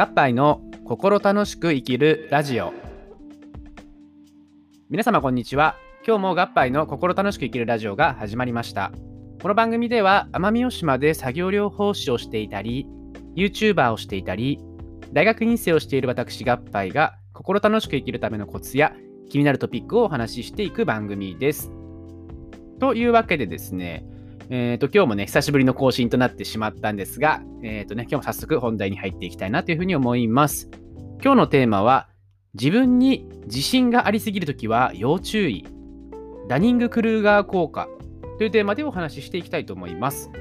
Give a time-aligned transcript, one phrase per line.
[0.00, 2.72] 合杯の心楽しく生きるラジオ。
[4.88, 5.76] 皆様こんにちは。
[6.06, 8.92] 今日も合杯の心楽しく生きるラジオが始まりました。
[9.42, 12.86] この番組では奄美大島で作業療法士をしていたり
[13.36, 14.58] YouTuber をしていたり
[15.12, 18.94] 大学院生をしている私合杯が心楽しく生きるためのコツや
[19.28, 21.70] 気になるトピックをお話ししていく番組です。
[22.78, 24.06] というわけでですね
[24.52, 30.68] えっ、ー、と、今日もね、久しぶりの更新となってしまったんですが、えっ、ー、とね、今日も早速本題に入っていきたいなというふうに思います。
[31.22, 32.08] 今日のテーマは、
[32.54, 35.64] 自分に自信がありすぎるときは要注意。
[36.48, 37.88] ダニング・クルーガー効果
[38.38, 40.32] というテーマでお話ししていきたいと思います。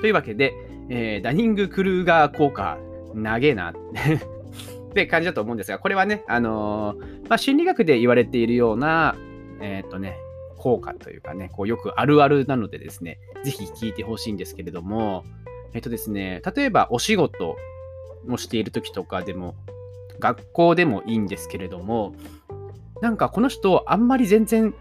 [0.00, 0.54] というわけで、
[0.88, 2.78] えー、ダニング・クルーガー効果、
[3.14, 3.74] 長えな。
[4.90, 9.14] って感じだと思うんですが、これはね、あのー、まあ、心理学で言われているような、
[9.60, 10.16] えっ、とね、
[10.58, 15.24] 効果というかね、こうよくあるあるなのでですね、ぜひ聞いてほしいんですけれども、
[15.72, 17.56] えっとですね、例えばお仕事
[18.28, 19.54] をしている時とかでも、
[20.18, 22.14] 学校でもいいんですけれども、
[23.00, 24.74] なんかこの人あんまり全然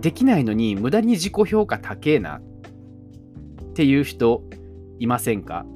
[0.00, 4.42] できないのに無駄に自己評価高えなっていう人
[5.00, 5.66] いませんか？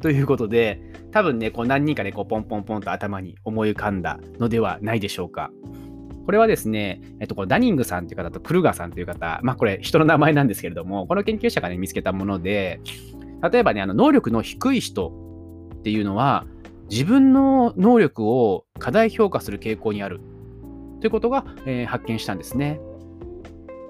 [0.00, 5.52] ということで、多分ね、こう何人かね、こうポンポンポンと頭に思い浮かんだのではないでしょうか。
[6.24, 12.80] これはですね、えっと、ダニングさんという方とクルガーさんという方、まあこれ人の名前なんですけれども、この研究者がね、見つけたもので、
[13.50, 15.12] 例えばね、あの能力の低い人
[15.74, 16.46] っていうのは、
[16.90, 20.20] 自分の能力を過大評価する傾向にある
[21.00, 22.80] ということが、えー、発見したんですね。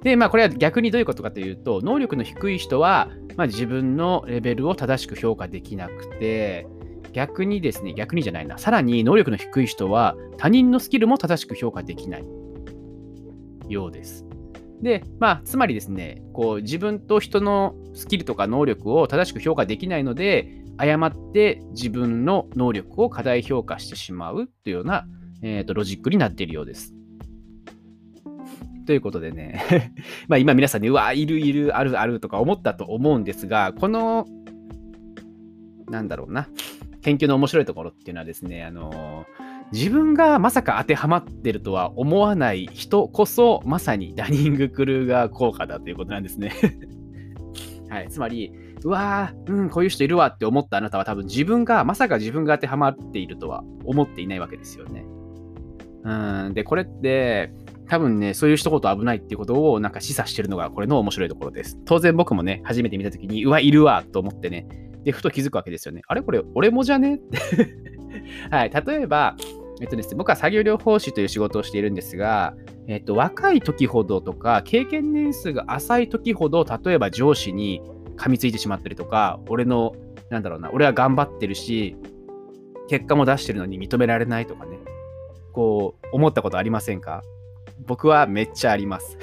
[0.03, 6.67] で、まあこれは逆にどういうことかというと、能力の低い人は、まあ、自分のレベルを正しく評価できなくて、
[7.13, 12.25] 逆にですね、逆にじゃないな、さらに能力の低い人は他人のスキルも正しく評価できない
[13.69, 14.27] ようです。
[14.83, 25.07] で、まあ、つまりですね、こう自分と人のスキルとか能力を正しく評価できないので、誤って自分の能力を過大評価してしまうというような、
[25.43, 26.95] えーと、ロジックになっているようです。
[28.85, 29.93] ということでね
[30.27, 34.27] まあ今皆さんね、うわ、いるいる、あるあるとか思ったと思うんですが、この、
[35.89, 36.49] なんだろうな、
[37.03, 39.27] 研究の面白いところっていうのはですね、あの
[39.73, 46.53] 自分がまさか当てはまってるとは思わない人こそ、まさにダニング・クルーガー効果だということなんですね
[47.89, 48.53] はい、つまり、
[48.85, 55.05] うわー、うん、こういう人いるわって思ったあなたは多分自分が、まさか自分が当てはまっているとは思っていないわけですよね。
[56.05, 57.53] うん、で、これって、
[57.89, 61.79] 多分ね、そういう一言危ないっていうことをなんか示唆してるのがこれの面白いところです。
[61.85, 64.67] 当然僕もね、初めて見たときに、うわ、いるわと思ってね、
[65.05, 66.03] で、ふと気づくわけですよね。
[66.07, 66.23] あれ？
[66.23, 67.17] これ、俺もじゃね？
[67.17, 67.39] っ て
[68.51, 68.71] はい。
[68.71, 69.37] 例えば、
[69.81, 72.55] えっとですね、僕は作業療法士という仕事をしているんですが、
[72.87, 77.83] えっと、若い時ほどとか、経験年数が浅い時ほど、例えば上司に
[78.17, 79.95] 噛みついてしまったりとか、俺の、
[80.31, 81.97] なんだろうな、俺は頑張ってるし、
[82.89, 84.79] 結果も出してるのに認められないとかね、
[85.53, 87.23] こう、思ったことありませんか？
[87.87, 89.19] 僕はめっちゃあります。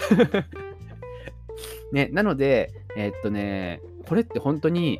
[1.94, 5.00] ね、なので、えっとね、これって本当に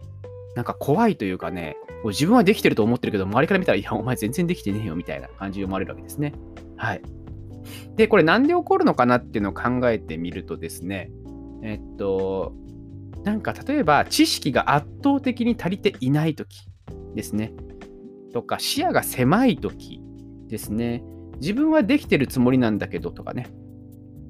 [0.60, 6.34] なんか怖いというかね、自分はできてると思ってるけど、周りから見たら、いや、お前全然できてねえよみたいな感じで思われるわけですね。
[6.76, 7.02] はい。
[7.96, 11.12] で、これなんで起こるのかなっていうのを考えてみるとですね、
[11.64, 12.52] えっと、
[13.24, 16.68] なんか例えば知識が圧倒的に足りていないとき
[17.16, 17.54] ですね。
[18.34, 20.02] とか視野が狭いとき
[20.48, 21.06] ですね。
[21.40, 23.48] 自分はできてるつもりなんだけどとかね。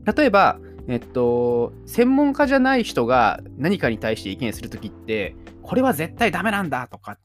[0.06, 5.36] 例えば、えっと、専門家じゃない人が何かに対して意見するときって、
[5.70, 7.20] これは絶対ダメなんだとか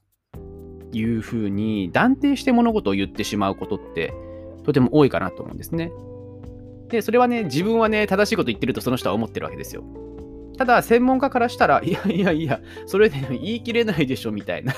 [0.91, 4.13] いうふうに断定して物事を言ってしまうことって
[4.63, 5.91] とても多いかなと思うんですね。
[6.89, 9.83] で、それはね、自分はね、正しいこと言ってるとその人は思ってるわけですよ。
[10.59, 14.73] ただ、専門家からしたら、いやいやいや、それで言い切れないでしょみたいな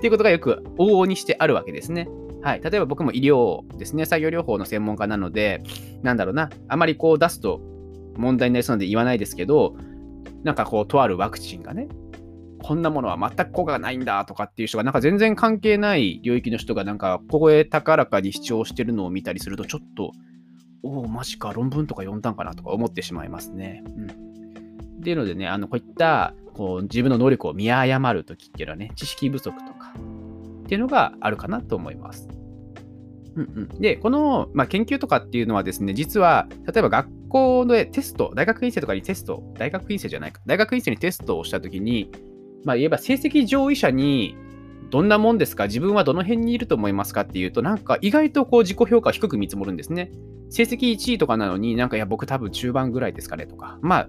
[0.00, 2.08] ていうことがよく往々にしてあるわけですね。
[2.42, 2.60] はい。
[2.60, 5.62] 例えば僕も医療ですね、作業療法の専門家なので、
[6.02, 7.60] なんだろうな、あまりこう出すと
[8.16, 9.76] 問題になりそうなので言わないですけど、
[10.42, 11.88] なんかこう、とあるワクチンがね、
[12.66, 20.10] こんなものは全く効果がないんだとかっていう人が、なんか全然関係ない領域の人が、なんか声高らかに主張してるのを見たりすると、ちょっと、
[20.82, 23.84] おお、マジか、論文とか読んだんかなとか思ってしまいますね。
[23.96, 24.06] うん。
[24.06, 29.94] っていうのでね、あのこういったこう自分の能力を見誤るときっていうのはね、知識不足とか
[30.64, 32.28] っていうのがあるかなと思います。
[33.36, 42.10] うんうん、で、この、まあ、研究とかっていうのはですね、実は、例えば学校でテスト、大学院生とかにテスト、大学院生じゃないか、大学院生にテストをしたときに、
[42.64, 44.36] まあ、言えば成績上位者に
[44.90, 45.66] どんなもんですか？
[45.66, 50.10] 自分はどの辺にいると思いますかっていうと、なんか意外とこう自己評価低く見積もるんですね。
[50.48, 54.06] 成績1位とかなのになんかいや僕多分中盤ぐらいですかねとか、まあ、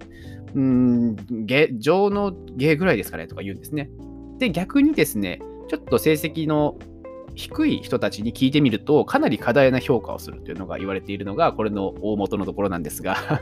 [0.54, 1.16] うん、
[1.46, 3.90] 上の芸ぐらいですかねとか言うんですね。
[4.38, 6.78] で、逆にですね、ちょっと成績の
[7.34, 13.40] 低い人たちに聞いてみると、かなり過大な評価をするというのが言われているのが、これの大元のところなんですが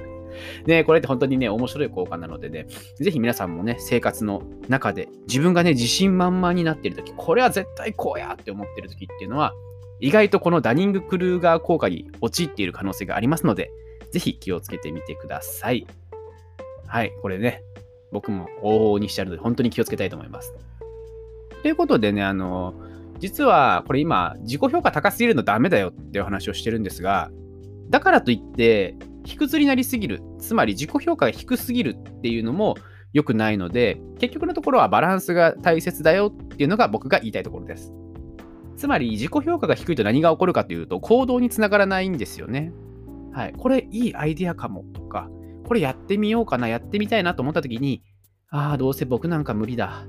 [0.67, 2.67] ね、これって本当にね、面白い効果なのでね、
[2.97, 9.53] ぜひ皆さんもね、生活の中で自分がね、自信満々になっているとき、これは絶対こうやって思っているときっていうのは、
[10.01, 13.71] 意外とこのダニング・クルーガー効果に陥っている可能性がありますので、
[14.11, 15.87] ぜひ気をつけてみてください。
[16.87, 17.63] はい、これね、
[18.13, 20.55] 僕も往々にしてあるので、本当に気をつけたいと思います。
[21.63, 22.75] ということでね、あの、
[23.19, 27.31] 実はこれ今、自己評価高すぎるのダメだよっていう話をしてるんですが、
[27.91, 28.97] だからといって、
[29.27, 32.77] 低ずりなりすぎる、つまり自己評価が低すぎるっていうのも
[33.13, 37.93] 良くないので、結局のところはバランスが大切だよっていうのが僕が言いたいところです。
[38.77, 42.73] つまり自己評価が低いと何が起こるかというと行動につながらないんですよね。
[43.33, 43.55] はい。
[43.57, 45.29] これいいアイデアかもとか、
[45.65, 48.03] これやってみようかな、やってみたいなと思った時に、
[48.51, 50.07] ああ、どうせ僕なんか無理だ。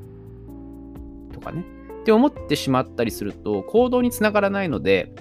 [1.34, 1.66] とかね。
[2.02, 5.14] って思ってしまったりすると行動につながらないので、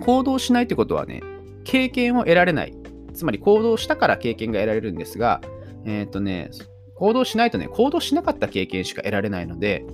[0.00, 1.22] 行動しないってことはね、
[1.64, 2.79] 経験を得られない。
[3.12, 5.40] つまり行動したから経験が得られるんですが、
[5.84, 6.50] えっ、ー、とね、
[6.94, 9.84] 行動しないとね、行動しなかった経験しか得られないので、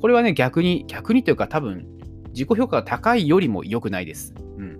[0.00, 1.86] これはね、逆に、逆にというか多分、
[2.30, 4.34] 自己評価が高いよりも良くないです。
[4.56, 4.78] うん。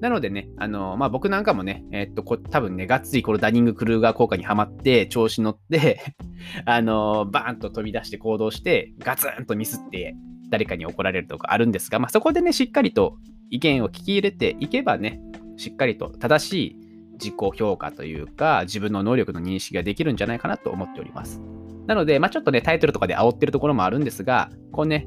[0.00, 6.00] なのでね、あのまあ、僕なんかもね、えー、っと、こ多分ね、がっつりこのダニング・クルーガー効果にはまって、調子乗って
[6.66, 10.14] あのバーンと飛び出して行動して、ガツンとミスって
[10.50, 13.16] 誰かに怒られるとかあるんですが、まあ、そこでね、しっかりと
[13.50, 15.20] 意見を聞き入れていけばね、
[15.56, 16.76] しっかりと正しい
[17.12, 21.40] 自己評価というか、自分の能力の認識ができるんじゃないかなと思っております。
[21.86, 25.06] なので、まあ、ちょっとね、タイトルとかで煽ってるところもあるんですが、こうね、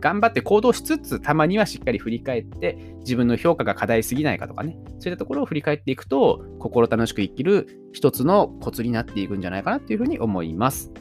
[0.00, 10.92] 頑張って行動しつつ、たまにはしっかり振り返って、自分の評価が過大すぎないかとかね、そういったところを振り返っていくと、心楽しく生きる一つのコツになっていくんじゃないかなっていうふうに思います。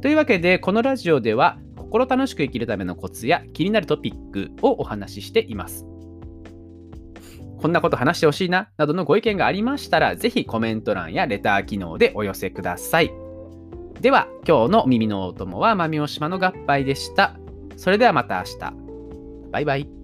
[0.00, 5.87] というわけで、このラジオでは、心楽しく生きるためのコツや気になるトピックをお話ししています。
[7.60, 13.12] こんなこと話してほしいな、などのご意見がありましたら、ぜひコメント欄やレター機能でお寄せください。
[14.00, 17.34] では、今日の耳のお供は、まみおしまの合杯でした。
[17.76, 18.74] それではまた明日。
[19.50, 19.97] バイバイ。